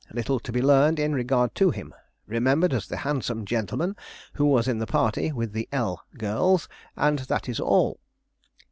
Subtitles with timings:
[0.15, 1.93] Little to be learned in regard to him.
[2.25, 3.95] Remembered as the handsome gentleman
[4.33, 6.03] who was in the party with the L.
[6.17, 7.99] girls, and that is all.